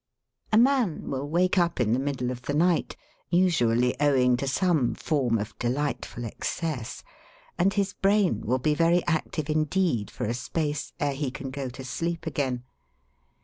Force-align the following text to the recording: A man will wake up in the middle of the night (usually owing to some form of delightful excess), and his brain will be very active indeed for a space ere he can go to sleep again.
A 0.51 0.57
man 0.57 1.11
will 1.11 1.29
wake 1.29 1.59
up 1.59 1.79
in 1.79 1.91
the 1.93 1.99
middle 1.99 2.31
of 2.31 2.41
the 2.41 2.55
night 2.55 2.95
(usually 3.29 3.95
owing 4.01 4.35
to 4.37 4.47
some 4.47 4.95
form 4.95 5.37
of 5.37 5.55
delightful 5.59 6.25
excess), 6.25 7.03
and 7.55 7.71
his 7.75 7.93
brain 7.93 8.41
will 8.43 8.57
be 8.57 8.73
very 8.73 9.05
active 9.05 9.47
indeed 9.47 10.09
for 10.09 10.25
a 10.25 10.33
space 10.33 10.91
ere 10.99 11.13
he 11.13 11.29
can 11.29 11.51
go 11.51 11.69
to 11.69 11.83
sleep 11.85 12.25
again. 12.25 12.63